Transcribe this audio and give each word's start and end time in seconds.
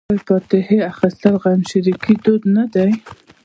آیا 0.11 0.19
فاتحه 0.27 0.77
اخیستل 0.91 1.33
د 1.37 1.39
غمشریکۍ 1.43 2.15
دود 2.23 2.41
نه 2.55 2.63
دی؟ 2.73 2.89